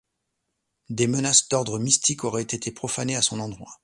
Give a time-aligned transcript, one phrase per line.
[0.89, 3.77] Des menaces d'ordre mystique auraient été proférées à son endroit.